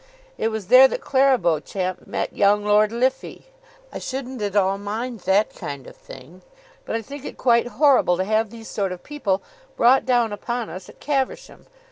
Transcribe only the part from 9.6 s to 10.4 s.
brought down